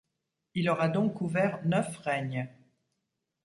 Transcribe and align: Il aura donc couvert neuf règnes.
Il 0.55 0.67
aura 0.71 0.89
donc 0.89 1.13
couvert 1.13 1.59
neuf 1.63 1.95
règnes. 1.97 2.49